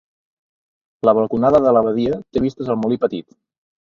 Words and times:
La 1.09 1.13
balconada 1.17 1.61
de 1.65 1.73
l'Abadia 1.77 2.17
té 2.37 2.43
vistes 2.47 2.73
al 2.77 2.81
Molí 2.85 2.99
Petit. 3.05 3.29